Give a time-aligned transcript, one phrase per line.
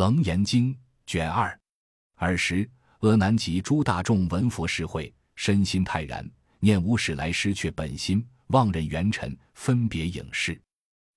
[0.00, 0.72] 楞严经》
[1.06, 1.60] 卷二。
[2.14, 2.66] 尔时，
[3.00, 6.26] 阿难及诸大众闻佛实会，身心泰然，
[6.58, 10.58] 念无始来失却本心，妄认元尘，分别影视。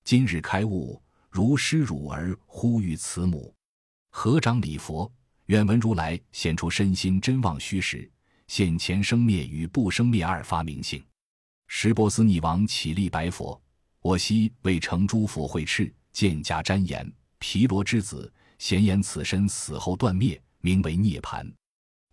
[0.04, 3.54] 今日开悟，如失乳儿呼吁慈母，
[4.10, 5.10] 合掌礼佛，
[5.46, 8.06] 愿闻如来显出身心真妄虚实，
[8.48, 11.02] 现前生灭与不生灭二发明性。
[11.68, 13.58] 石波斯匿王起立白佛
[14.04, 18.30] ：“我昔为成诸佛会敕，见家瞻言，毗罗之子，
[18.64, 21.46] 咸言此身死后断灭，名为涅盘。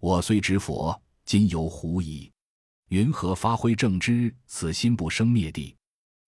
[0.02, 2.30] 我虽知佛，今犹狐疑，
[2.90, 4.36] 云何发挥正知？
[4.48, 5.74] 此心不生灭地。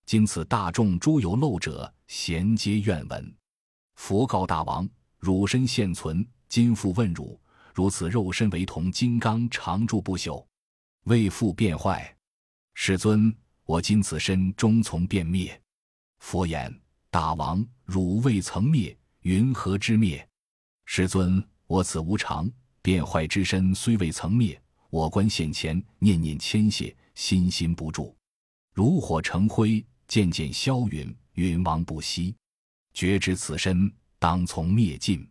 [0.06, 3.36] 今此大众诸有漏者，咸皆愿闻。
[3.96, 4.88] 佛告大王：
[5.20, 7.38] 汝身现存，今复问汝：
[7.74, 10.42] 如此肉身为同金刚，常住不朽，
[11.04, 12.16] 未复变坏。”
[12.76, 13.36] 世尊，
[13.66, 15.62] 我今此身终从变灭。
[16.20, 16.74] 佛言：
[17.10, 20.28] 大王，汝未曾灭，云何之灭？
[20.86, 22.52] 世尊，我此无常
[22.82, 28.14] 变坏之身虽未曾灭，我观现前，念念牵泻，心心不住，
[28.74, 32.36] 如火成灰，渐渐消陨，陨亡不息。
[32.94, 35.26] 觉知此身当从灭尽。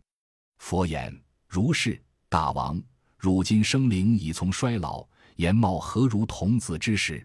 [0.57, 1.15] 佛言：
[1.47, 2.01] 如是。
[2.29, 2.81] 大王，
[3.15, 7.23] 汝今生灵已从衰老，颜貌何如童子之时？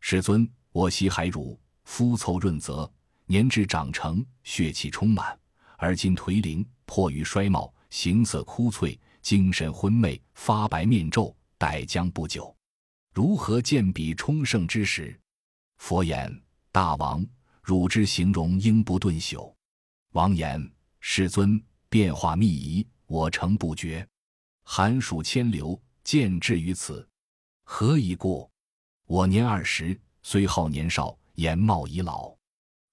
[0.00, 2.90] 世尊，我昔还乳，肤凑润泽，
[3.26, 5.38] 年至长成，血气充满，
[5.80, 12.54] 而今颓零，破于衰貌，形色枯悴，精神昏昧，发白面皱，待将不久，
[13.14, 15.16] 如何见彼充盛之时？
[15.76, 17.24] 佛言：大王，
[17.62, 19.54] 汝之形容应不顿朽。
[20.14, 20.68] 王言：
[20.98, 24.04] 世尊，变化密仪，我诚不觉。
[24.64, 27.08] 寒暑千流，见至于此，
[27.62, 28.50] 何以故？
[29.06, 32.36] 我年二十，虽好年少，颜貌已老。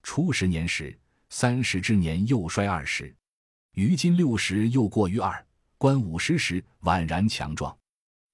[0.04, 0.96] 初十年时，
[1.28, 3.12] 三十之年又衰二十；
[3.72, 5.46] 于今六十又过于二，
[5.76, 7.76] 观五十时宛然强壮。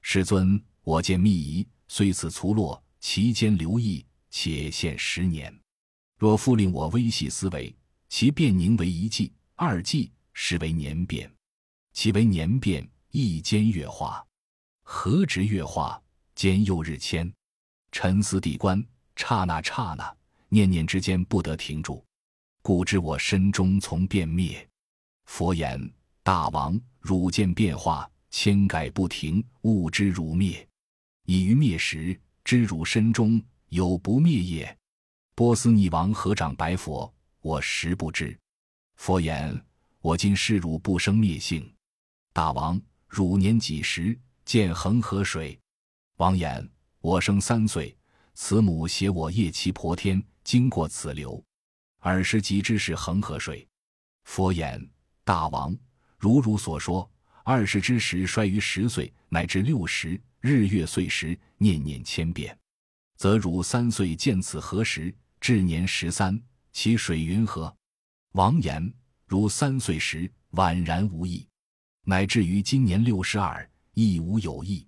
[0.03, 5.53] 师尊，我见密仪虽此粗落，其间留意，且现十年。
[6.19, 7.75] 若复令我微细思维，
[8.09, 11.29] 其变宁为一季、二季，实为年变；
[11.93, 14.25] 其为年变，一间月化，
[14.83, 16.01] 何值月化？
[16.35, 17.31] 间又日迁。
[17.91, 18.83] 沉思地观，
[19.17, 20.17] 刹那刹那，
[20.49, 22.03] 念念之间不得停住，
[22.63, 24.67] 故知我身中从变灭。
[25.27, 25.93] 佛言：
[26.23, 30.65] 大王，汝见变化，千改不停，悟之汝灭。
[31.27, 34.79] 已于灭时，知汝身中有不灭也。
[35.35, 38.39] 波斯匿王合掌白佛：我实不知。
[38.95, 39.61] 佛言：
[40.01, 41.69] 我今示汝不生灭性。
[42.33, 44.17] 大王，汝年几时？
[44.45, 45.59] 见恒河水？
[46.19, 46.69] 王言。
[47.01, 47.97] 我生三岁，
[48.35, 51.43] 慈母携我夜骑婆天，经过此流，
[52.03, 53.67] 尔时即知是恒河水。
[54.25, 54.89] 佛言：
[55.25, 55.77] 大王，
[56.19, 57.11] 如汝所说，
[57.45, 62.57] 二十之时衰于十岁，乃至六十日月岁时，念念千变，
[63.17, 65.15] 则汝三岁见此何时？
[65.41, 66.41] 至年十三，
[66.73, 67.75] 其水云何？
[68.33, 68.93] 王言：
[69.27, 71.49] 如三岁时宛然无异，
[72.05, 74.87] 乃至于今年六十二，亦无有异。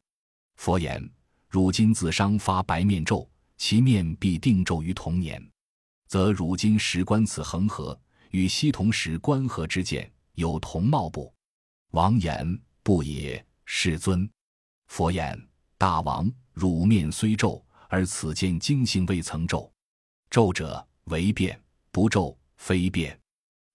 [0.56, 1.10] 佛言。
[1.48, 5.40] 汝今自伤发白面皱，其面必定皱于童年，
[6.14, 11.34] 则汝今时观此恒河，与昔同时观河之见有同貌不？
[11.90, 13.44] 王言不也。
[13.64, 14.30] 世尊，
[14.86, 15.36] 佛言：
[15.76, 19.68] 大王，汝面虽皱，而此见精性未曾皱。
[20.30, 21.60] 皱者为变，
[21.90, 23.18] 不皱非变。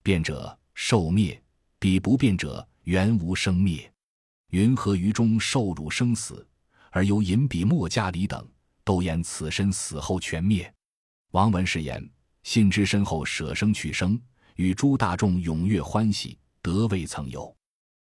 [0.02, 1.44] 变者受灭，
[1.78, 3.92] 彼不变者原无生灭。
[4.52, 6.48] 云何于中受辱生死？
[6.92, 8.48] 而由引彼墨家里等
[8.86, 10.74] 都言此身死后全灭。
[11.32, 12.10] 王闻是言，
[12.44, 14.20] 信之身后舍生去生，
[14.56, 17.56] 与诸大众踊跃欢喜，得未曾有。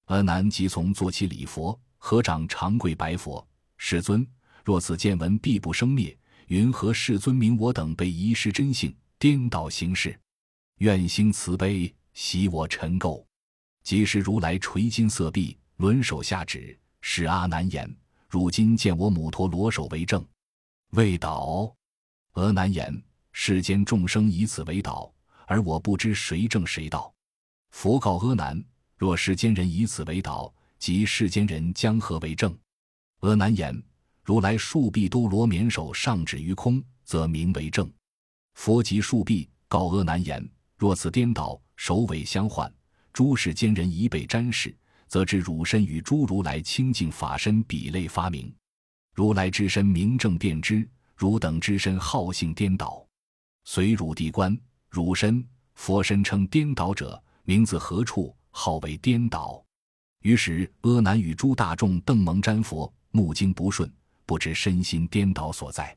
[0.07, 4.27] 阿难即从坐起礼佛，合掌长跪白佛：世尊，
[4.65, 6.17] 若此见闻必不生灭，
[6.49, 10.19] 云何世尊明我等被遗失真性，颠倒行事？
[10.79, 13.25] 愿兴慈悲，洗我尘垢。
[13.85, 17.97] 即时如来垂金色臂，轮手下旨，使阿难言。
[18.29, 20.25] 如今见我母陀罗手为证，
[20.91, 21.75] 未倒。
[22.33, 23.03] 阿难言：
[23.33, 25.13] 世间众生以此为导，
[25.47, 27.13] 而我不知谁正谁道。
[27.71, 28.63] 佛告阿难：
[28.97, 32.57] 若世间人以此为导，即世间人将何为正？
[33.21, 33.83] 阿难言：
[34.23, 37.91] 如来竖臂多罗绵手上指于空，则名为正。
[38.55, 40.47] 佛即竖臂告阿难言：
[40.77, 42.73] 若此颠倒，首尾相换，
[43.13, 44.77] 诸世间人一被沾饰。
[45.09, 48.51] 则知汝身与诸如来清净法身比类发明，
[49.15, 53.07] 如来之身明正便知，汝等之身好性颠倒，
[53.65, 54.57] 随汝地观
[54.89, 58.35] 汝身佛身称颠倒者，名字何处？
[58.51, 59.65] 号为颠倒。
[60.21, 63.91] 于是阿难与诸大众邓蒙瞻佛，目经不顺，
[64.27, 65.97] 不知身心颠倒所在。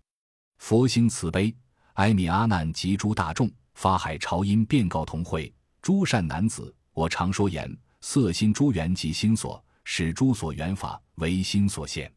[0.59, 1.53] 佛心慈悲，
[1.95, 12.11] 哀悯阿难及诸大众，发海潮音，便告同会：诸善男子，我常说言，色心诸缘即心所，使诸所缘法为心所现。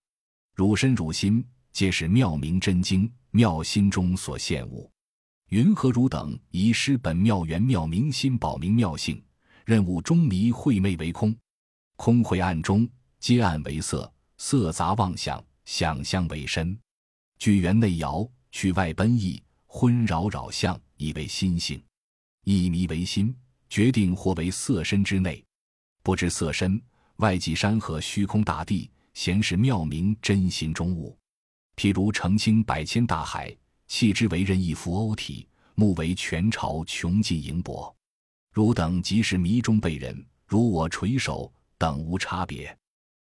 [0.55, 4.89] 汝身汝心，皆是妙明真经，妙心中所现物。
[5.49, 9.23] 云何汝等以失本妙缘妙明心保明妙性，
[9.65, 11.35] 任务中迷晦昧为空？
[11.97, 12.87] 空晦暗中，
[13.19, 16.79] 皆暗为色，色杂妄想，想象为身。
[17.39, 21.83] 聚缘内摇，去外奔逸，昏扰扰相，以为心性。
[22.45, 23.35] 一迷为心，
[23.71, 25.43] 决定或为色身之内。
[26.03, 26.79] 不知色身
[27.17, 31.17] 外即山河虚空大地，闲是妙明真心中物。
[31.75, 33.57] 譬如澄清百千大海，
[33.89, 37.95] 弃之为任意浮欧体，目为全朝穷尽盈薄。
[38.53, 41.53] 汝等即是迷中被人，如我垂手。
[41.81, 42.77] 等无差别。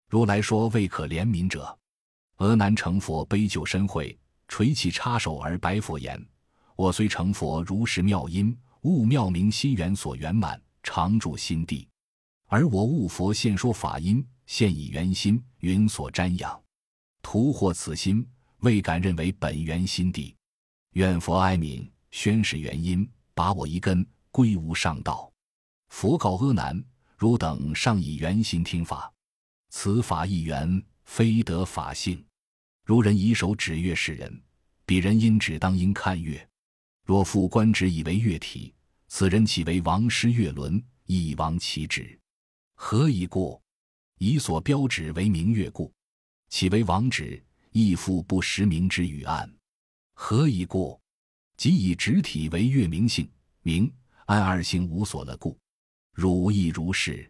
[0.08, 1.76] 如来说未可怜悯者，
[2.38, 4.16] 俄难成佛悲救身慧，
[4.48, 6.24] 垂起插手而白佛言
[6.78, 11.90] ：“我虽成佛，如是妙音，悟妙明心缘所圆满，常住心地。
[12.46, 16.62] 而我悟佛现说法音，现以圆心云所瞻仰，
[17.24, 18.24] 徒获此心，
[18.60, 20.36] 未敢认为本源心地。
[20.94, 25.32] 愿佛哀悯，宣示原因，把我一根归无上道。”
[25.90, 26.84] 佛告阿难。
[27.16, 29.10] 汝等尚以圆心听法，
[29.70, 32.22] 此法一圆，非得法性。
[32.84, 34.44] 如人以手指月示人，
[34.86, 36.46] 彼人因指当应看月。
[37.06, 38.74] 若复观指以为月体，
[39.08, 42.20] 此人岂为王师月轮，亦亡其指？
[42.76, 43.62] 何以故？
[44.18, 45.94] 以所标指为明月故，
[46.50, 47.42] 岂为王指？
[47.72, 49.50] 亦复不识明之与暗。
[50.26, 50.98] 何以故？
[51.58, 53.30] 即以直体为月明性，
[53.62, 53.92] 明
[54.26, 55.60] 安二性无所了故。
[56.14, 57.30] 汝亦如是。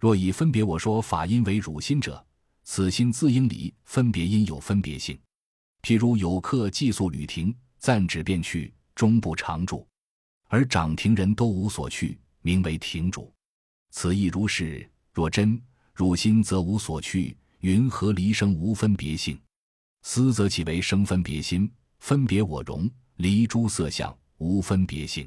[0.00, 2.26] 若以分别我说法因为汝心者，
[2.64, 5.16] 此心自应离分别因有分别性。
[5.82, 9.86] 譬如有客寄宿旅亭，暂止便去，终不常住，
[10.48, 13.32] 而掌亭人都无所去，名为亭主。
[13.90, 14.90] 此亦如是。
[15.12, 15.62] 若真
[15.94, 19.40] 汝心则无所去，云何离生无分别性？
[20.02, 21.70] 思则岂为生分别心？
[22.04, 22.86] 分别我容，
[23.16, 25.26] 离诸色相，无分别性。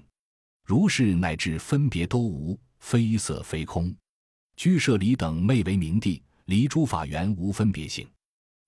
[0.64, 2.56] 如是乃至分别都无。
[2.78, 3.92] 非色非空，
[4.56, 8.08] 居舍离等昧为明地，离诸法缘无分别性，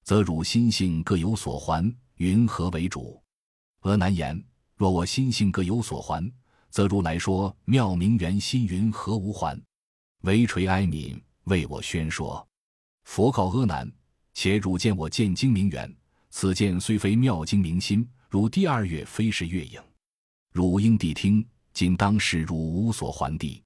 [0.03, 3.21] 则汝心性各有所还，云何为主？
[3.81, 4.43] 阿难言：
[4.75, 6.33] 若我心性各有所还，
[6.71, 9.55] 则如来说妙明圆心云何无还？
[10.21, 12.43] 唯垂哀悯为我宣说。
[13.03, 13.87] 佛告阿难：
[14.33, 15.95] 且汝见我见精明圆，
[16.29, 19.81] 此见虽非妙经明心，如第二月非是月影，
[20.51, 21.45] 汝应谛听。
[21.71, 23.63] 今当是汝无所还地。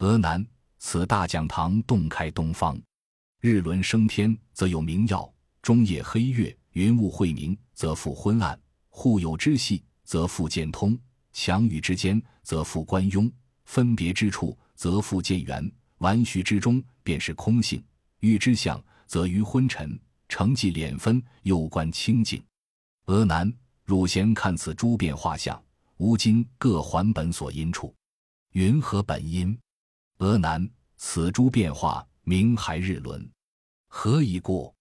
[0.00, 0.44] 俄南，
[0.78, 2.78] 此大讲堂洞开东方，
[3.40, 5.32] 日轮升天，则有明耀；
[5.62, 8.54] 中夜黑月，云雾晦明，则复昏暗；
[8.88, 10.98] 互有之隙，则复见通；
[11.32, 13.30] 强与之间，则复关庸；
[13.64, 15.64] 分别之处，则复见圆；
[15.98, 17.80] 完虚之中，便是空性；
[18.20, 19.88] 欲之相，则于昏沉；
[20.28, 22.42] 成绩敛分，又观清净。
[23.06, 23.52] 俄南，
[23.84, 25.62] 汝贤看此诸变化相，
[25.98, 27.94] 吾今各还本所因处，
[28.52, 29.56] 云何本因？
[30.18, 33.30] 俄南，此诸变化，明还日轮，
[33.88, 34.74] 何以故？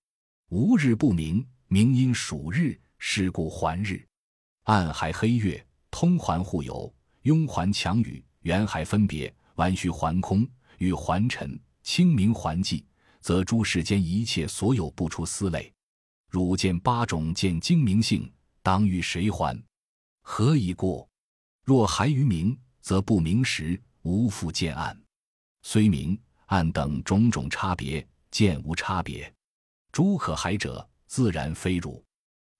[0.50, 3.98] 无日不明，明因属日，是故还日；
[4.64, 10.48] 暗还黑月，通还互有，庸还强雨，圆还分别，完虚还空，
[10.78, 12.84] 与还尘，清明还寂，
[13.26, 15.74] 则诸世间一切所有不出思类。
[16.30, 19.60] 汝见八种见精明性，当与谁还？
[20.22, 21.10] 何以故？
[21.64, 24.96] 若还于明，则不明时，无复见暗。
[25.64, 26.16] 虽明
[26.46, 29.34] 暗等种种差别，见无差别。
[29.92, 32.00] 诸可还者，自然非汝；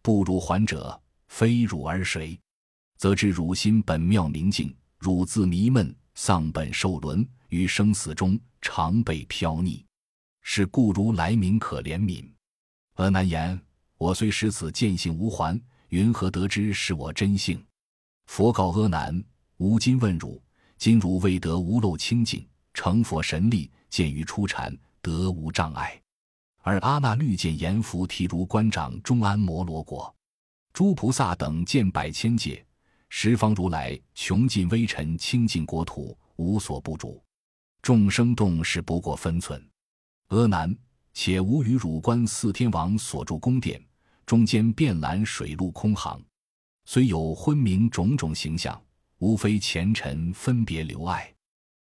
[0.02, 2.36] 不如还者，非汝而谁？
[2.98, 9.86] 则知汝心本妙明净，汝自迷闷，丧本受轮，于生死中常被飘溺。
[10.48, 12.24] 是故如来明可怜悯。
[12.94, 13.60] 阿难言：
[13.98, 15.60] 我虽识此见性无还，
[15.90, 17.62] 云何得知是我真性？
[18.28, 19.22] 佛告阿难：
[19.58, 20.42] 吾今问汝，
[20.78, 22.48] 今汝未得无漏清净。
[22.76, 24.72] 成佛神力，见于初禅，
[25.02, 26.00] 得无障碍。
[26.62, 30.16] 而阿那律见阎浮提如观掌中安摩罗果，
[30.74, 32.64] 诸菩萨等见百千界，
[33.10, 37.22] 十方如来穷尽微尘清净国土，无所不主。
[37.82, 39.62] 众生动是不过分寸。
[40.30, 40.76] 阿难，
[41.14, 43.80] 且吾与汝观四天王所住宫殿，
[44.26, 46.20] 中间遍览水陆空行，
[46.86, 48.82] 虽有昏明种种形象，
[49.20, 51.32] 无非前尘分别留爱。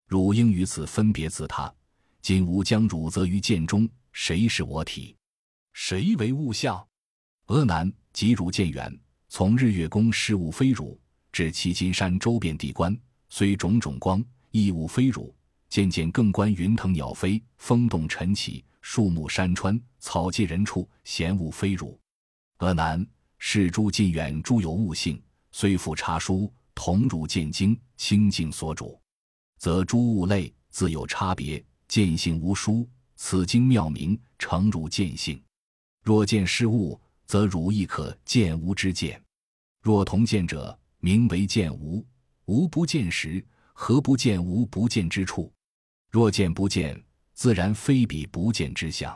[0.08, 1.72] 汝应于此分别自他。
[2.20, 5.16] 今吾将汝择于剑中，谁是我体？
[5.74, 6.84] 谁为物象？
[7.46, 8.92] 阿难即汝见远，
[9.30, 11.00] 从日月宫事物非汝，
[11.32, 12.98] 至七金山周遍地观，
[13.30, 15.34] 虽种种光，亦物非汝。
[15.72, 21.98] 渐渐更观云腾鸟飞，风动尘起，树木山川，草芥人畜，闲物非汝。
[22.58, 23.04] 俄南
[23.38, 25.24] 是诸近远诸有物性，
[25.54, 29.00] 虽复察书，同汝见经，清净所主，
[29.60, 32.86] 则诸物类自有差别，见性无殊。
[33.16, 35.42] 此经妙明，诚如见性。
[36.04, 39.24] 若见失物，则汝亦可见无之见。
[39.82, 42.06] 若同见者，名为见无。
[42.44, 45.50] 无不见时，何不见无不见之处？
[46.12, 47.02] 若见不见，
[47.34, 49.10] 自然非彼不见之相；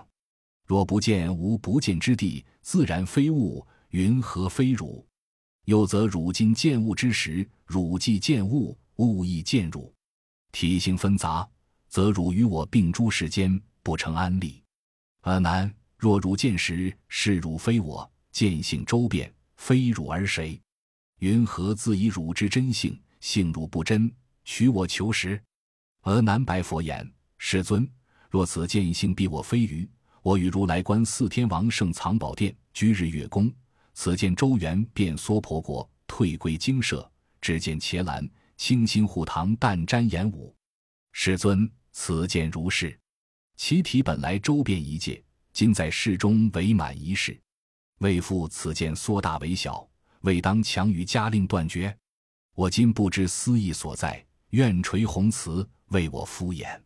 [0.66, 3.66] 若不见无不见之地，自然非物。
[3.90, 5.06] 云何非汝？
[5.66, 9.94] 又则汝今见物之时，汝既见物，物亦见汝。
[10.52, 11.48] 体性纷杂，
[11.88, 14.62] 则汝与我并诸世间，不成安立。
[15.22, 20.60] 阿难，若汝见时，是汝非我；见性周遍，非汝而谁？
[21.20, 24.10] 云何自以汝之真性，性汝不真，
[24.44, 25.42] 取我求实？
[26.06, 27.90] 而南白佛言：“世尊，
[28.30, 29.90] 若此见性必我非余，
[30.22, 33.52] 我与如来观四天王圣藏宝殿，居日月宫。
[33.96, 40.56] 此见周元便娑婆国，退归精舍，只见伽蓝清心护堂，淡瞻演武。
[41.12, 42.96] 世尊，此见如是。
[43.58, 45.20] 其体本来周遍一界，
[45.54, 47.36] 今在世中为满一世，
[47.98, 49.90] 为复此见缩大为小，
[50.22, 51.98] 未当强于加令断绝。
[52.54, 56.80] 我今不知思意所在，愿垂弘慈。”为我敷衍，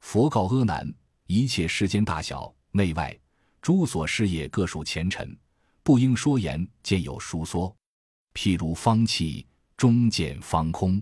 [0.00, 0.92] 佛告阿难：
[1.26, 3.16] 一切世间大小内外
[3.60, 5.36] 诸所事业，各属前尘，
[5.82, 7.74] 不应说言，见有疏缩。
[8.34, 9.46] 譬如方气
[9.76, 11.00] 中见方空，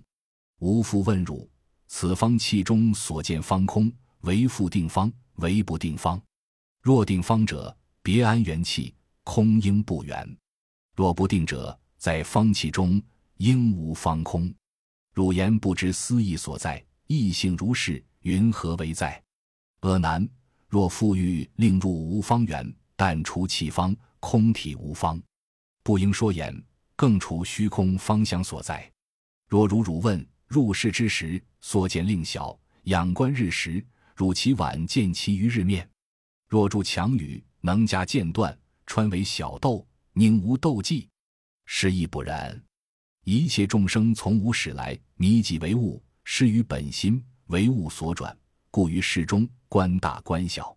[0.58, 1.48] 吾复问汝：
[1.86, 6.20] 此方气中所见方空，为复定方，为不定方？
[6.82, 8.94] 若定方者，别安元气，
[9.24, 10.24] 空应不圆；
[10.94, 13.02] 若不定者，在方气中
[13.38, 14.52] 应无方空。
[15.12, 16.84] 汝言不知思义所在。
[17.12, 19.20] 异性如是，云何为在？
[19.80, 20.28] 阿难，
[20.68, 25.20] 若复欲令入无方圆，但除气方，空体无方，
[25.82, 26.54] 不应说言，
[26.94, 28.88] 更除虚空方相所在。
[29.48, 35.90] 若如汝问入世之时，所见令小，仰观日时，汝其晚见其于日面。
[36.46, 41.08] 若住强雨，能加间断，穿为小豆，宁无斗迹？
[41.66, 42.62] 是亦不然。
[43.24, 46.00] 一切众生从无始来，迷己为物。
[46.24, 48.36] 失于本心，为物所转，
[48.70, 50.76] 故于世中观大观小。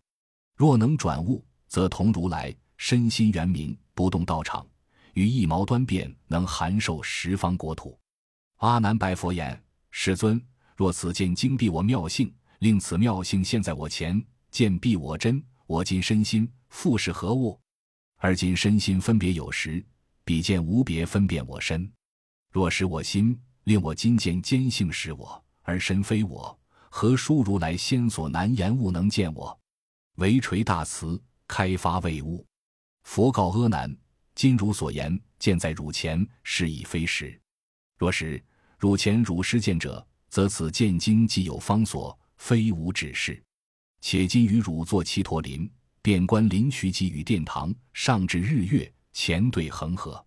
[0.55, 4.65] 若能转物，则同如来身心圆明，不动道场，
[5.13, 7.97] 与一毛端变，能含受十方国土。
[8.57, 10.41] 阿难白佛言：“世尊，
[10.75, 17.59] 若此见经蔽我妙性，令此妙性现在我前，见蔽我真，我今身心复是何物？
[18.17, 19.85] 而今身心分别有时，
[20.23, 21.91] 彼见无别分辨我身。
[22.51, 29.57] 若使我心令我今见坚性是我。”而身非我，何殊如来先所难言物能见我？
[30.15, 31.17] 唯垂大慈，
[31.47, 32.45] 开发未悟。
[33.03, 33.95] 佛告阿难：
[34.35, 37.39] 今汝所言，见在汝前，是已非实。
[37.97, 38.43] 若是
[38.77, 43.41] 汝前汝师见者，则此见经既有方所，非无指示。
[44.01, 50.21] 且今与汝坐其陀林，遍观林渠及与殿堂，上至日月，前对恒河。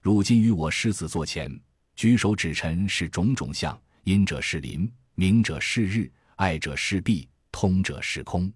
[0.00, 1.48] 汝今与我师子座前，
[1.94, 3.80] 举手指陈是种种相。
[4.04, 8.52] 阴者是林，明者是日，爱者是壁，通者是空。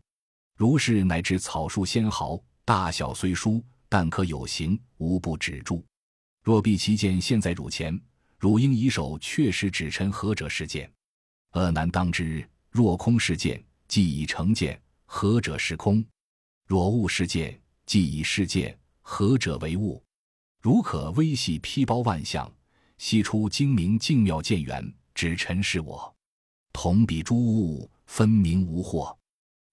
[0.57, 5.85] 如是乃至草树纤毫，大小虽殊，但可有形，无不止住。
[6.43, 7.97] 若必其见现在汝前，
[8.39, 10.91] 汝应以手确实指陈何者是见？
[11.53, 12.45] 恶难当之。
[12.71, 16.05] 若空是见，即已成见，何者是空？
[16.67, 20.03] 若物是见，即已是见，何者为物？
[20.61, 22.53] 如可微细披包万象，
[22.99, 24.95] 悉出精明静妙见源。
[25.15, 26.15] 指陈是我，
[26.75, 29.17] 同比诸物分明无惑。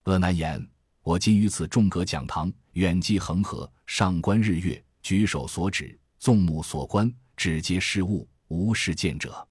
[0.03, 0.65] 阿难言：
[1.01, 9.45] 我今于此众阁讲堂，远寄恒河，上观日月，举手所指，纵目所观，只皆是物，无是见者。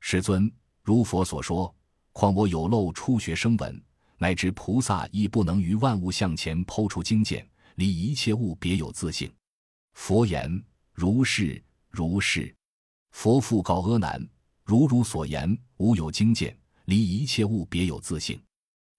[0.00, 0.50] 世尊，
[0.82, 1.72] 如佛所说，
[2.12, 3.80] 况我有漏初学生闻，
[4.16, 9.32] 乃至菩萨亦不能于万物向前剖出经见，离一切物别有自性。
[9.92, 10.60] 佛言：
[10.92, 12.52] 如是，如是。
[13.10, 14.28] 佛复告阿难。
[14.64, 18.38] 如汝所言，吾有经见，离一切物别有自性，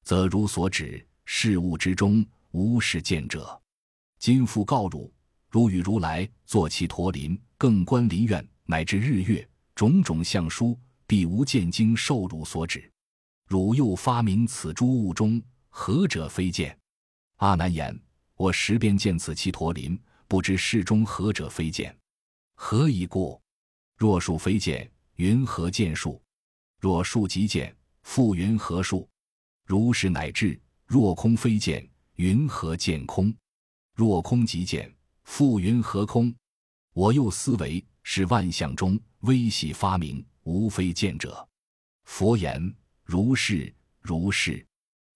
[0.04, 3.62] 则如所指事物之中无是见者。
[4.18, 5.13] 今复告汝：
[5.50, 10.75] 汝与如来坐其陀林，更观林苑乃至日月种种相殊，
[11.06, 12.92] 必无见经受汝所指。
[13.46, 15.39] 汝又发明此诸物中，
[15.70, 16.75] 何者非见？
[17.38, 17.96] 阿难言：
[18.36, 21.96] 我时便见此其陀林，不知世中何者非见？
[22.56, 23.39] 何以故？
[24.00, 26.22] 若数非见，云何见数？
[26.79, 29.06] 若数即见，复云何数？
[29.65, 30.58] 如是乃至。
[30.86, 33.36] 若空非见，云何见空？
[33.94, 34.89] 若空即见，
[35.25, 36.34] 复云何空？
[36.94, 41.46] 我又思维，是万象中微细发明，无非见者。
[42.06, 44.65] 佛言：如是，如是。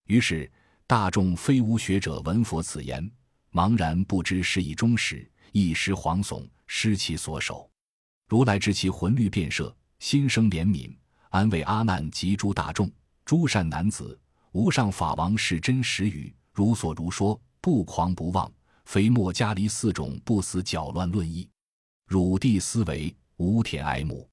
[0.08, 0.52] 于是
[0.86, 3.10] 大众非无学者闻佛此言，
[3.50, 7.70] 茫然不知是以终始，一时惶悚，失其所守。
[8.28, 10.94] 如来知其魂律变设，心生怜悯，
[11.30, 12.92] 安慰阿难及诸大众，
[13.26, 14.20] 诸善男子。
[14.54, 18.52] 无上法王是真实语，如所如说，不狂不妄，
[18.86, 21.50] 非莫加离四种不死搅乱论议。
[22.06, 24.30] 汝弟思维，无田哀慕。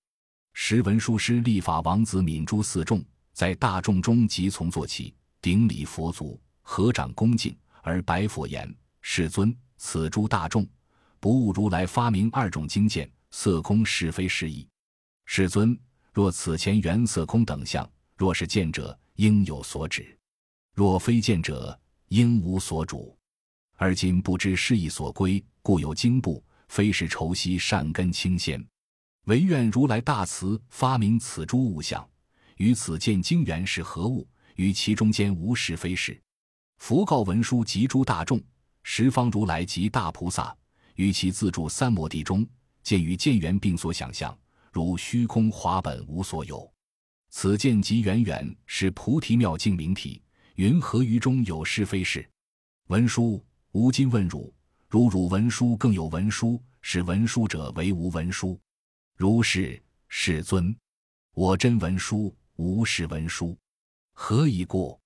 [0.52, 8.70] 时文殊师立法王子敏诸四众，在大众中即从坐起，顶礼佛足，合掌恭敬，而白佛言
[9.00, 10.68] ：“世尊，此诸大众
[11.18, 14.68] 不悟如来发明二种经见，色空是非是义。
[15.24, 15.78] 世尊，
[16.12, 20.18] 若此前缘色空等相，若是见者。”应有所指，
[20.72, 23.14] 若非见者，应无所主。
[23.76, 28.66] 而今不知是意所归，故有经部，非是愁惜善根清仙。
[29.26, 32.08] 唯愿如来大慈，发明此诸物相，
[32.56, 34.26] 与此见经缘是何物？
[34.56, 36.18] 与其中间无是非事。
[36.78, 38.42] 佛告文殊及诸大众：
[38.84, 40.56] 十方如来及大菩萨，
[40.94, 42.46] 于其自住三摩地中，
[42.90, 44.36] 见于见缘并所想象，
[44.72, 46.68] 如虚空华本无所有。
[47.28, 50.20] 此见即远远是菩提妙境明体，
[50.56, 52.28] 云何于中有是非事？
[52.88, 54.52] 文殊，吾今问汝：
[54.88, 58.58] 如汝文殊更有文殊，是文殊者为无文殊？
[59.16, 60.76] 如是，世尊。
[61.34, 63.56] 我真文殊，无是文殊。
[64.14, 64.98] 何以故？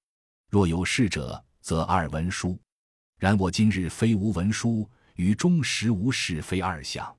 [0.49, 2.59] 若有是者，则二文殊。
[3.19, 7.15] 然我今日非无文殊，于中实无是非二相。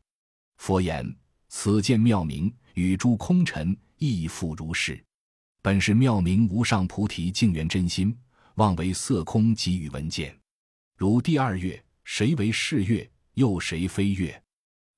[0.58, 1.16] 佛言：
[1.48, 3.76] 此见妙明，与诸空尘。
[3.98, 5.02] 亦复如是，
[5.62, 8.16] 本是妙明无上菩提净圆真心，
[8.56, 10.38] 妄为色空给予闻见。
[10.98, 13.10] 如第二月，谁为是月？
[13.36, 14.44] 又谁非月？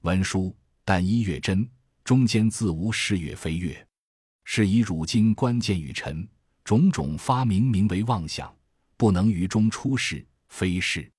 [0.02, 1.70] 文殊，但一月真，
[2.04, 3.88] 中间自无是月非月。
[4.46, 6.28] 是以汝今关键与尘
[6.64, 8.54] 种种发明，名为妄想，
[8.98, 11.10] 不能于中出世，非是。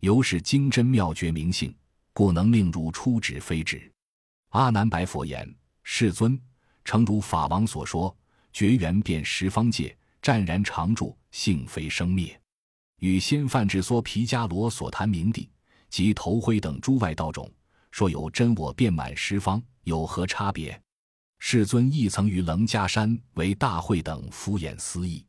[0.00, 1.74] 由是经真妙觉明性，
[2.18, 3.88] 故能令汝出指非指。
[4.48, 5.48] 阿难白佛言：
[5.84, 6.36] 世尊。
[6.84, 8.12] 诚如法王所说，
[8.52, 12.36] 绝缘遍十方界，湛然常住，性非生灭，
[12.98, 15.48] 与先梵智梭毗迦罗所谈明地
[15.90, 17.48] 及头灰等诸外道种，
[17.92, 20.76] 说有真我遍满十方，有何差别？
[21.38, 25.24] 世尊亦曾于楞伽山为大会等敷衍思议，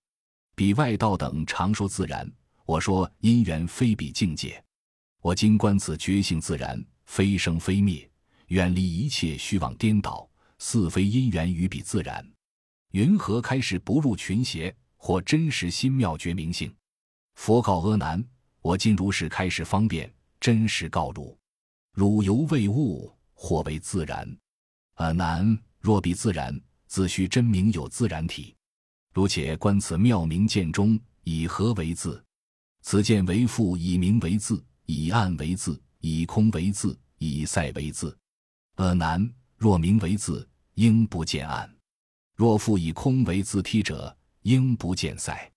[0.55, 2.27] 彼外道等常说自然，
[2.65, 4.59] 我说因缘非彼境界。
[5.21, 8.09] 我今观此觉性自然，非生非灭，
[8.47, 10.29] 远离一切虚妄颠倒。
[10.61, 12.25] 似非因缘与彼自然，
[12.91, 14.75] 云何开始不入群邪？
[14.97, 16.75] 或真实心妙觉明性？
[17.35, 18.21] 佛告阿难：
[18.61, 21.37] 我今如是开始方便，真实告汝：
[21.93, 24.37] 汝犹未悟，或为自然。
[24.95, 28.53] 阿难，若彼自然，自须真名有自然体。
[29.13, 32.21] 如且观此妙明见中，以何为字？
[32.81, 38.17] 此见为父，以明为字，以暗为字，以空为字，以塞为字。
[38.77, 39.31] 阿难。
[39.55, 41.69] 若名为字，应不见暗；
[42.35, 45.51] 若复以空为字梯者，应不见塞。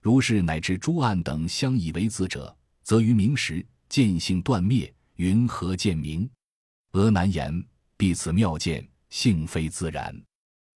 [0.00, 6.28] 如是乃至诸暗等相以为字者，则于明时见性断灭，云何见明？
[6.90, 7.64] 阿难言：
[7.96, 10.20] 必此妙见，性非自然。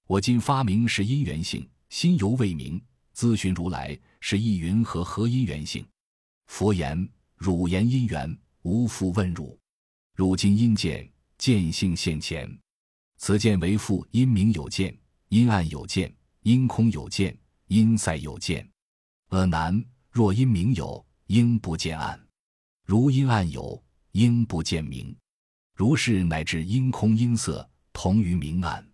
[0.06, 2.80] 我今发明是因缘性，心犹未明，
[3.16, 5.84] 咨询如来是意云何何因缘性？
[6.46, 9.58] 佛言：汝言因缘，无复问汝。
[10.14, 12.50] 汝今因见，见性现前。
[13.18, 14.96] 此见为复因明有见，
[15.28, 17.36] 因暗有见，因空有见，
[17.68, 18.68] 因塞有见。
[19.28, 22.18] 阿难，若因明有，应不见暗；
[22.84, 25.14] 如因暗有，应不见明。
[25.74, 28.86] 如是乃至因空因色同于明暗。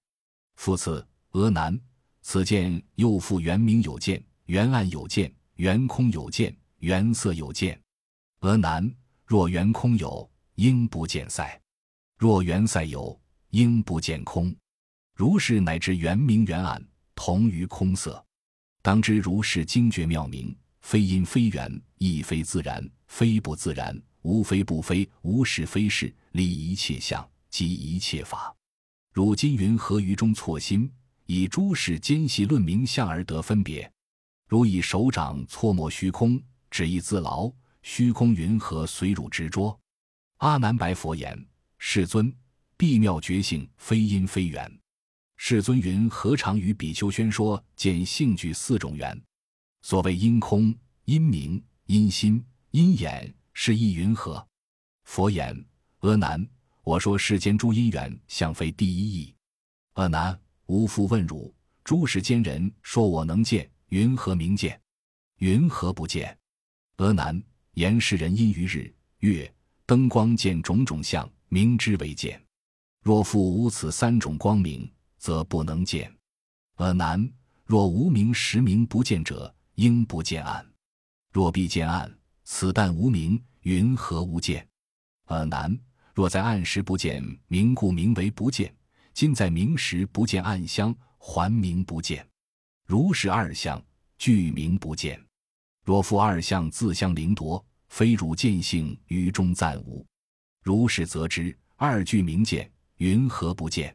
[0.57, 1.79] 复次，阿难，
[2.23, 7.82] 此见又复原明有见，原暗有见，原空有见，原色有见。
[8.43, 8.93] 阿难，
[9.25, 11.45] 若缘空有，应不见塞；
[12.19, 13.17] 若缘塞有，
[13.51, 14.53] 应不见空，
[15.15, 18.23] 如是乃至圆明圆暗，同于空色。
[18.83, 28.53] 当知如是精绝妙明，非因非缘，亦非自然，非不自然，无非不非，无是非是，离一切相，即一切法。
[29.13, 30.91] 如今云何于中错心，
[31.27, 33.89] 以诸事间细论明相而得分别？
[34.49, 37.49] 如以手掌搓摩虚空，只意自劳。
[37.83, 39.79] 虚空云何随汝执着？
[40.39, 41.47] 阿难白佛言
[41.79, 42.35] ：“世尊，
[42.77, 44.81] 必妙觉性，非因非缘。”
[45.37, 49.21] 世尊云：“何尝与比丘宣说见性具四种缘？
[49.83, 54.47] 所谓因空、因明、因心、因眼，是意云何？”
[55.05, 55.65] 佛言
[56.01, 56.45] ：“阿难，
[56.85, 59.35] 我说世间诸因缘，相非第一义。
[59.95, 64.81] 阿难，无复问汝：诸世间人说我能见，云何明见？
[65.39, 66.39] 云何不见？
[66.97, 67.43] 阿难。”
[67.75, 69.53] 言世人因于日月
[69.87, 72.43] 灯光见种种相，明之为见。
[73.03, 76.13] 若复无此三种光明，则不能见。
[76.77, 77.31] 尔难。
[77.65, 80.67] 若无明实明不见者，应不见暗。
[81.31, 82.13] 若必见暗，
[82.45, 84.67] 此但无明，云何无见？
[85.27, 85.75] 尔难。
[86.13, 88.69] 若在暗时不见明，故名为不见；
[89.15, 92.29] 今在明时不见暗相，还名不见。
[92.87, 93.83] 如是二相，
[94.19, 95.19] 俱名不见。
[95.85, 100.07] 若复二相自相凌夺，非汝见性于中暂无。
[100.63, 103.95] 如是则知二句明见，云何不见？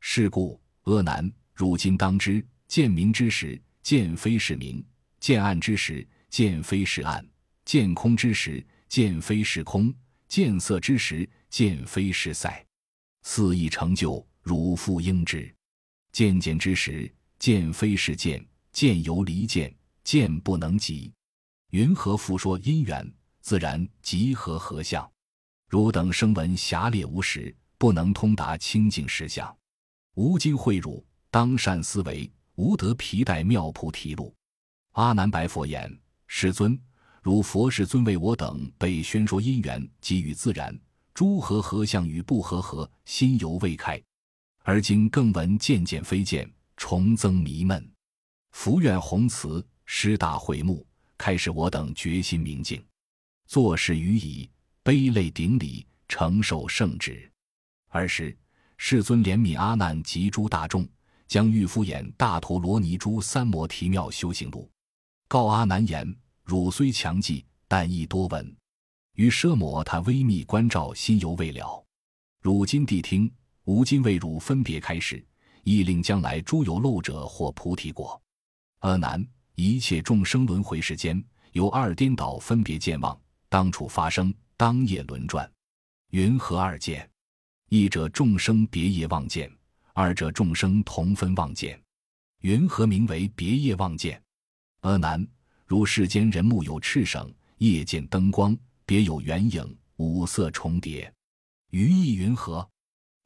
[0.00, 4.82] 是故阿难，汝今当知：见明之时，见非是明；
[5.20, 7.22] 见暗之时，见非是暗；
[7.66, 9.92] 见空之时，见非是空；
[10.28, 12.48] 见色之时，见非是色。
[13.22, 15.54] 四义成就，汝复应知。
[16.10, 18.40] 见见之时，见非是见；
[18.72, 19.70] 见犹离见，
[20.04, 21.12] 见不能及。
[21.70, 23.12] 云何复说因缘？
[23.42, 25.06] 自然集合合相。
[25.68, 29.54] 汝等声闻狭劣无识，不能通达清净实相。
[30.14, 34.34] 吾今会汝，当善思维，无得皮带妙菩提路。
[34.92, 35.94] 阿难白佛言
[36.26, 36.78] ：“世尊，
[37.22, 40.74] 如佛世尊为我等被宣说因缘及与自然
[41.12, 44.02] 诸合合相与不合合，心犹未开。
[44.62, 47.92] 而今更闻渐渐非见，重增迷闷。
[48.52, 50.82] 福愿弘慈，师大会目。”
[51.18, 52.82] 开始，我等决心明镜，
[53.46, 54.48] 做事予以
[54.84, 57.30] 悲泪顶礼，承受圣旨。
[57.88, 58.34] 尔时，
[58.76, 60.88] 世尊怜悯阿难及诸大众，
[61.26, 64.70] 将欲敷衍大陀罗尼诸三摩提妙修行路，
[65.26, 68.56] 告阿难言：汝虽强记，但亦多闻。
[69.14, 71.84] 于奢摩他微密关照，心犹未了。
[72.40, 73.30] 汝今谛听，
[73.64, 75.26] 吾今为汝分别开示，
[75.64, 78.22] 亦令将来诸有漏者获菩提果。
[78.78, 79.26] 阿难。
[79.60, 85.50] 一切众生轮回世间，由二颠倒分别见望，当处发生，当夜轮转。
[86.10, 87.10] 云何二见？
[87.68, 89.52] 一者众生别业望见，
[89.94, 91.76] 二者众生同分望见。
[92.42, 94.22] 云何名为别业望见？
[94.82, 95.26] 阿难，
[95.66, 101.12] 如世间人目有赤绳，夜见灯光，别有圆影，五色重叠。
[101.70, 102.64] 于意云何？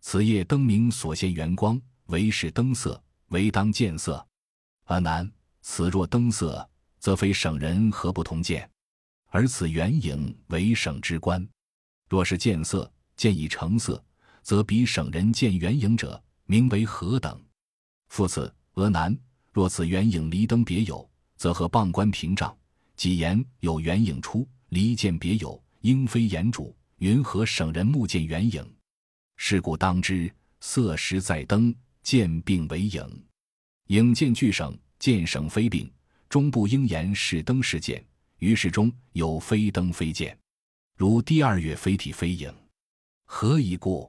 [0.01, 4.27] 此夜灯明所现圆光，为是灯色，为当见色。
[4.85, 5.31] 阿难。
[5.62, 8.68] 此若灯色，则非省人何不同见？
[9.31, 11.48] 而此圆影为省之观。
[12.09, 14.05] 若是见色，见已成色，
[14.42, 17.42] 则比省人见圆影者，名为何等？
[18.09, 19.16] 复此，俄难。
[19.53, 22.55] 若此圆影离灯别有，则和傍观屏障？
[22.96, 26.77] 几言有圆影出，离见别有，应非言主。
[26.98, 28.64] 云何省人目见圆影？
[29.37, 33.25] 是故当知，色实在灯，见并为影，
[33.88, 34.79] 影见俱省。
[35.03, 35.93] 见省非病，
[36.29, 38.01] 终不应言是灯是见。
[38.38, 40.38] 于是中有非灯非见，
[40.97, 42.55] 如第二月非体非影，
[43.25, 44.09] 何以故？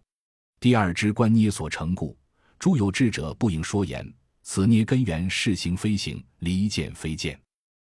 [0.60, 2.16] 第二之观捏所成故。
[2.60, 4.08] 诸有智者不应说言。
[4.44, 7.42] 此捏根源是行非行，离见非见。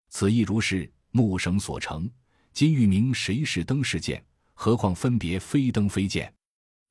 [0.09, 2.09] 此亦如是木绳所成。
[2.53, 4.25] 今欲明谁是灯是见？
[4.55, 6.33] 何况分别非灯非见？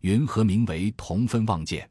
[0.01, 1.89] 云何名为同分望见？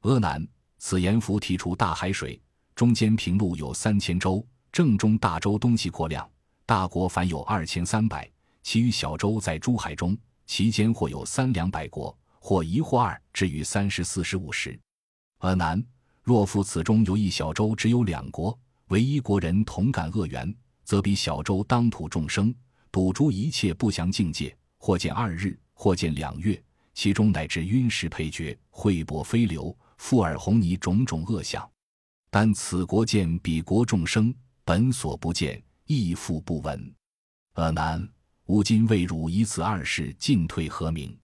[0.00, 0.44] 阿难，
[0.78, 2.42] 此言符提出大海水。
[2.82, 6.28] 中间平路有三千州，正中大州东西扩量，
[6.66, 8.28] 大国凡有二千三百，
[8.64, 14.76] 其余小州在珠海中，其间或有三两百国，或一或二，至于三十四十五十。
[15.38, 15.80] 而南
[16.24, 22.52] 若复此中有一小州，只有两国，唯一国人同感恶缘，则比小州当土众生，
[22.90, 26.60] 堵诸一切不祥境界，或见二日，或见两月，
[26.94, 31.71] 其中乃至晕石配绝，秽帛飞流，覆耳红泥种种恶相。
[32.34, 36.94] 但此国见彼国众生本所不见，亦复不闻。
[37.52, 38.08] 阿难，
[38.46, 41.14] 吾今为汝以此二事进退何明？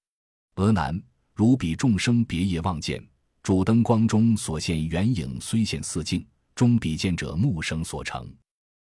[0.57, 3.03] 阿难，如彼众生别业望见，
[3.43, 8.31] 主灯光中所现圆影，虽现似镜，终彼见者目生所成，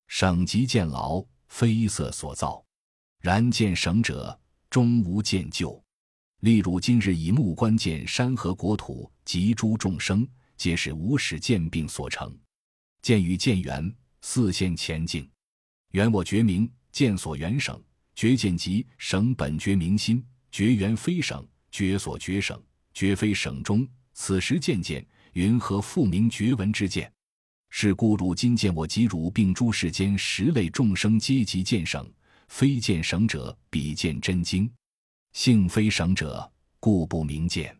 [0.10, 2.62] 省即见劳，非色所造。
[3.22, 4.38] 然见省者，
[4.70, 5.82] 终无见旧。
[6.42, 10.28] 例如今日以目观见山河国土及诸众生。
[10.60, 12.38] 皆是无始见病所成，
[13.02, 15.26] 见与见缘，四现前境。
[15.92, 17.82] 缘我觉明，见所缘省，
[18.14, 22.62] 觉见即省本觉明心，觉缘非省，觉所觉省，
[22.94, 23.88] 觉非省中。
[24.14, 27.10] 此时渐渐，云何复明觉闻之见？
[27.70, 32.06] 是故汝今见我及汝并诸世间十类众生皆即见省，
[32.50, 34.70] 非见省者，彼见真经。
[35.32, 37.74] 性非省者，故不明见。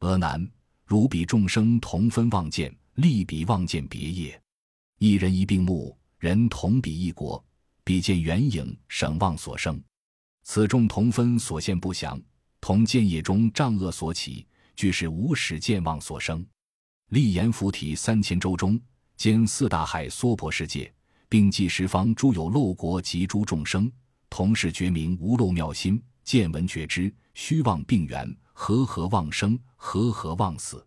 [0.00, 0.46] 俄难，
[0.90, 4.42] 如彼众生同分望见，利彼望见别业。
[4.98, 5.96] 一人一病目。
[6.18, 7.42] 人同彼一国，
[7.84, 9.80] 彼见远影，省望所生。
[10.42, 12.20] 此众同分所现不详，
[12.60, 16.44] 同见业中障恶所起，俱是无始见望所生。
[17.10, 18.78] 立言浮体三千洲中，
[19.16, 20.92] 兼四大海娑婆世界，
[21.28, 23.88] 并济十方诸有漏国及诸众生，
[24.28, 30.86] 同是觉明无漏妙心，见闻觉知，虚妄病缘，和合妄生，和合妄死。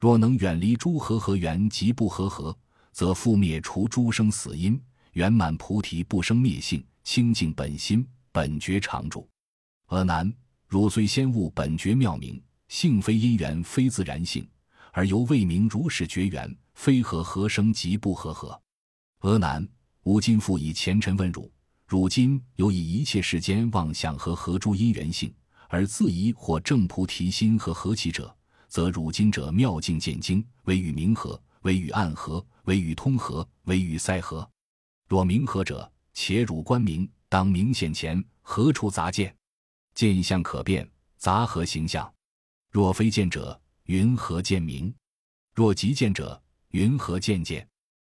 [0.00, 2.54] 若能远离诸和合缘及不和合。
[2.90, 4.80] 则复灭除诸生死因，
[5.12, 9.28] 圆满菩提不生灭性，清净本心，本觉常住。
[9.86, 10.32] 阿难，
[10.68, 14.48] 汝虽先悟本觉妙明，性非因缘，非自然性，
[14.92, 18.60] 而犹未明如是觉缘，非和合生即不和合。
[19.20, 19.66] 阿难，
[20.04, 21.50] 吾今复以前尘问汝：
[21.86, 25.34] 汝今犹以一切世间妄想和合诸因缘性，
[25.68, 28.34] 而自疑或正菩提心和合其者，
[28.68, 32.44] 则汝今者妙境见经，为与明和，为与暗合。
[32.64, 34.48] 为与通合，为与塞合。
[35.06, 39.36] 若明合者，且汝观明，当明显前何处杂见？
[39.94, 42.10] 见相可变，杂何形象？
[42.70, 44.90] 若非见者，云何见明？
[45.54, 47.68] 若即见者，云何见见？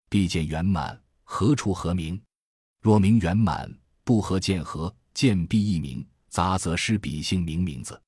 [0.09, 2.19] 必见圆满，何处合明？
[2.81, 3.71] 若明圆满，
[4.03, 8.01] 不合见合，见必异明，杂则失彼性明名字，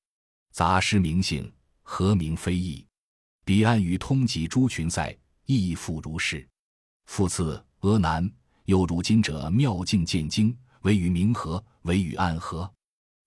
[0.51, 2.85] 杂失明性，何名非异？
[3.43, 5.17] 彼岸与通集诸群赛。
[5.45, 6.47] 亦复如是。
[7.07, 8.31] 复次，阿难，
[8.65, 12.71] 有如今者妙境见经，为与明和，为与暗合，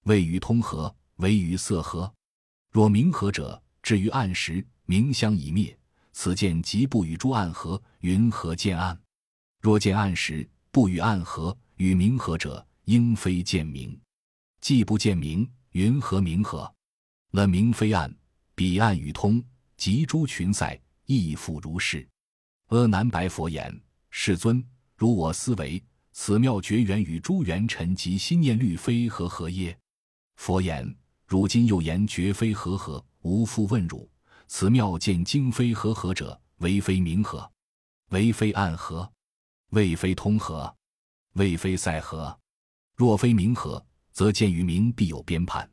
[0.04, 2.10] 为与通合，为与色合。
[2.70, 5.76] 若明和者，至于暗时，明相已灭，
[6.12, 8.98] 此见即不与诸暗合，云何见暗？
[9.60, 14.00] 若见暗时，不与暗合，与明合者，应非见明。
[14.64, 16.74] 既不见明，云何明何？
[17.32, 18.10] 了明非暗，
[18.54, 19.44] 彼暗与通，
[19.76, 22.08] 即诸群塞，亦复如是。
[22.68, 29.78] 阿难白佛言：“世尊，如我思维，此妙绝缘与诸缘尘及心念律非和合耶？”
[30.40, 30.96] 佛言
[31.28, 34.10] ：“如今又言绝非和合，无复问汝：
[34.46, 37.52] 此妙见经非和合者，为非明和，
[38.12, 39.12] 为非暗合，
[39.72, 40.74] 为非通合，
[41.34, 42.40] 为非赛合。
[42.96, 45.70] 若非明和，则见于明必有编判。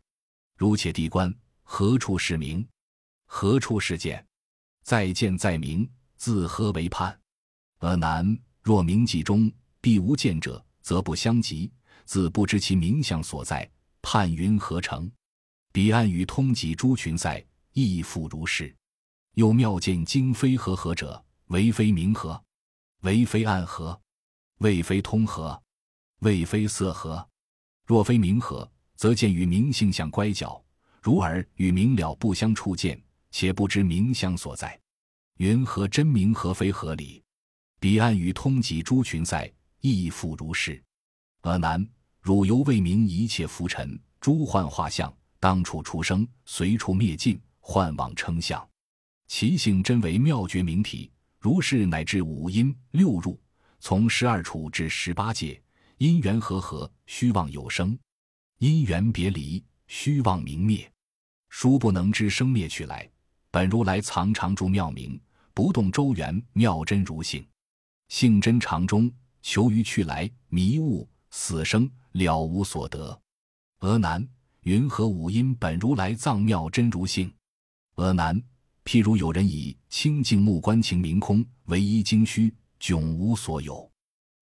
[0.58, 2.67] 如且地观，何处是明？
[3.25, 4.27] 何处是见？
[4.84, 5.89] 再见再明。”
[6.21, 7.19] 自何为判？
[7.80, 9.51] 阿难，若明记中
[9.82, 11.71] 必无见者，则不相及。
[12.06, 13.67] 自不知其名相所在，
[14.04, 15.12] 判云何成？
[15.71, 18.71] 彼岸与通集诸群赛，亦复如是。
[19.34, 22.39] 又妙见经非和合者，为非明何，
[23.01, 23.99] 为非暗合，
[24.60, 25.60] 为非通合，
[26.19, 27.27] 为非色合。
[27.91, 30.63] 若非明和，则见与明性相乖角，
[31.01, 32.97] 如尔与明了不相触见，
[33.32, 34.80] 且不知明相所在。
[35.39, 37.21] 云何真名何非合理？
[37.82, 39.51] 彼岸与通集诸群在，
[39.82, 40.82] 亦复如是。
[41.41, 41.86] 阿难，
[42.21, 48.65] 汝犹未明一切浮尘诸幻化相，当处出生，随处灭尽，幻妄称相，
[49.27, 51.12] 其性真为妙绝明体。
[51.41, 53.38] 如是乃至五阴六入，
[53.82, 55.62] 从十二处至十八界，
[56.01, 57.95] 因缘和合，虚妄有生；
[58.57, 60.91] 因缘别离，虚妄明灭。
[61.49, 63.07] 殊不能知生灭去来，
[63.51, 65.21] 本如来藏常住妙明。
[65.53, 67.47] 不动周圆妙真如性，
[68.07, 69.11] 性真常中，
[69.43, 73.21] 求于去来，迷悟死生了无所得。
[73.81, 74.27] 阿难，
[74.61, 77.31] 云何五阴本如来藏妙真如性？
[77.97, 78.41] 阿难，
[78.85, 83.90] 譬如有人以清净目观情明空，唯一精虚，迥无所有。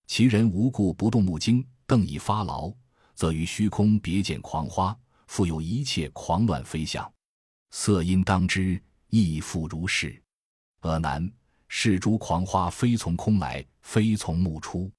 [0.10, 2.74] 其人无故不动目睛，瞪以发劳，
[3.14, 7.10] 则于虚空别见狂花，复有一切狂乱飞象，
[7.70, 10.20] 色音当知，亦复如是。
[10.80, 11.32] 阿难，
[11.68, 14.92] 是诸狂花非从空来，非从目出。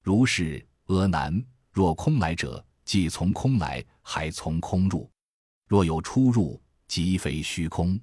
[0.00, 5.10] 如是，阿难，若空来者，即从空来，还从空入。
[5.66, 8.00] 若有出入，即非虚空。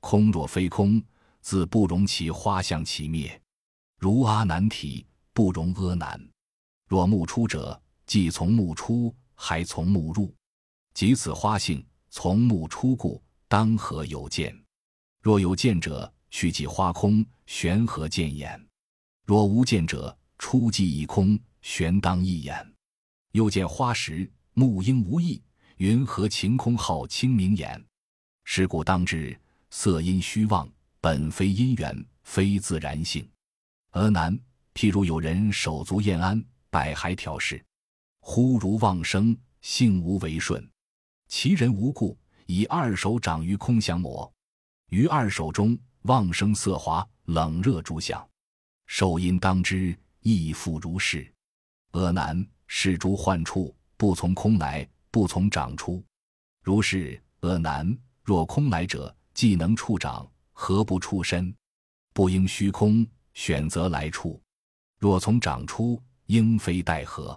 [0.00, 1.00] 空若非空，
[1.42, 3.40] 自不容其花相其灭。
[3.98, 6.20] 如阿难体，不容阿难。
[6.88, 10.34] 若目出者，即从目出，还从目入。
[10.94, 14.54] 即此花性从目出故，当何有见？
[15.20, 18.62] 若有见者，须即花空，玄何见眼？
[19.24, 22.74] 若无见者，初寂一空，玄当一眼。
[23.30, 25.42] 又见花时，木应无意，
[25.76, 27.82] 云何晴空号清明眼？
[28.44, 29.38] 是故当知
[29.70, 33.26] 色阴虚妄，本非因缘，非自然性。
[33.92, 34.38] 阿难，
[34.74, 37.64] 譬如有人手足厌安，百骸调饰，
[38.20, 40.66] 忽如妄生，性无为顺。
[41.28, 44.30] 其人无故，以二手掌于空相摩，
[44.90, 48.26] 于二手中妄生色华，冷热诸相。
[48.86, 51.32] 受因当知，亦复如是。
[51.92, 56.04] 阿难，是诸幻处不从空来，不从长出。
[56.62, 57.96] 如是，阿难。
[58.24, 61.52] 若空来者，既能处长，何不出身？
[62.12, 64.40] 不应虚空选择来处。
[65.02, 67.36] 若从长出，应非待何？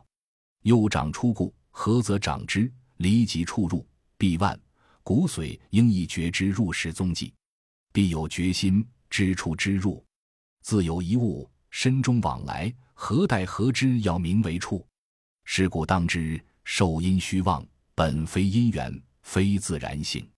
[0.61, 2.71] 又长出故，何则长之？
[2.97, 3.83] 离即处入，
[4.19, 4.55] 必万
[5.01, 7.33] 骨髓应亦觉之入时踪迹，
[7.91, 10.05] 必有决心知处之入。
[10.61, 13.99] 自有一物身中往来，何待何之？
[14.01, 14.85] 要名为处。
[15.43, 20.29] 是故当知受因虚妄，本非因缘，非自然性。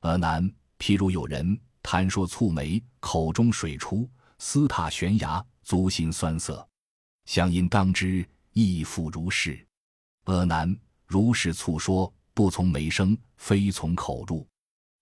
[0.00, 4.10] 俄难，譬如有人谈说蹙眉，口中水出，
[4.40, 6.66] 思踏悬崖，足心酸涩。
[7.24, 9.66] 相因当知，亦复如是。
[10.24, 14.46] 阿难，如是促说，不从眉生，非从口入。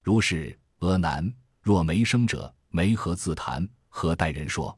[0.03, 3.69] 如是，阿难，若眉生者，眉何自谈？
[3.89, 4.77] 何待人说？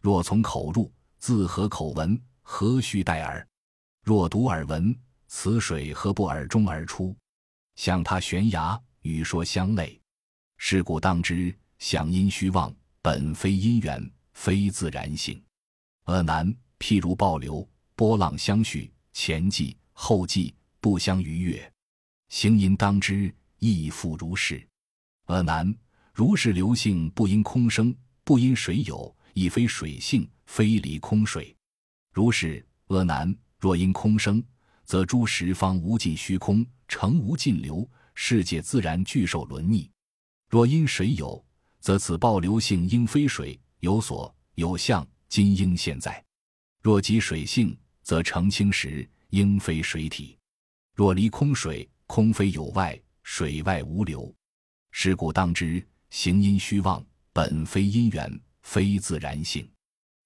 [0.00, 2.20] 若从口入，自何口闻？
[2.42, 3.46] 何须待耳？
[4.02, 7.16] 若独耳闻，此水何不耳中而出？
[7.76, 8.80] 向他悬崖。
[9.02, 9.98] 语说相类，
[10.58, 15.42] 是故当知想因虚妄，本非因缘，非自然性。
[16.04, 21.72] 而难譬如暴流，波浪相续，前继后继，不相逾越。
[22.28, 24.64] 行因当知亦复如是。
[25.26, 25.74] 而难
[26.14, 31.54] 如是流性，不因空生，不因水有，亦非水性，非离空水。
[32.14, 34.42] 如是，阿难若因空生，
[34.84, 37.86] 则诸十方无尽虚空，成无尽流。
[38.14, 39.90] 世界自然具受轮逆，
[40.48, 41.44] 若因水有，
[41.80, 46.12] 则此暴流性应非水有所有相，今应现在；
[46.82, 50.36] 若即水性，则澄清时应非水体。
[50.94, 54.34] 若离空水，空非有外，水外无流。
[54.90, 59.70] 是故当知行因虚妄，本非因缘，非自然性。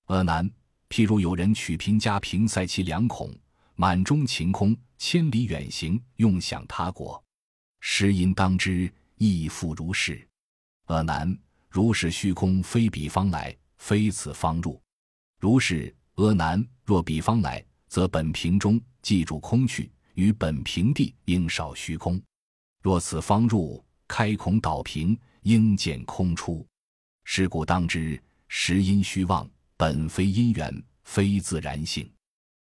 [0.07, 0.51] 阿难，
[0.89, 3.35] 譬如有人取瓶家瓶塞其两孔，
[3.75, 7.23] 满中晴空，千里远行，用享他国。
[7.81, 10.27] 时因当知，亦复如是。
[10.85, 11.37] 阿难，
[11.73, 14.79] 如是虚空，非彼方来，非此方入。
[15.41, 22.21] 如是，阿难，若彼方来，则本瓶中记住空去，于本瓶地应少虚空。
[22.83, 26.67] 若此方入，开孔倒瓶，应见空出。
[27.25, 32.07] 是故当知，实因虚妄，本非因缘，非自然性。